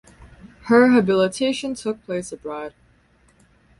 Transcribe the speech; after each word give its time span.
Her 0.63 0.87
habilitation 0.87 1.75
took 1.79 2.03
place 2.03 2.31
abroad. 2.31 2.73